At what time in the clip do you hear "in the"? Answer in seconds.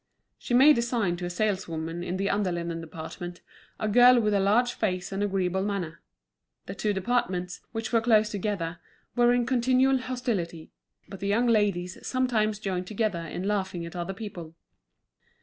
2.03-2.27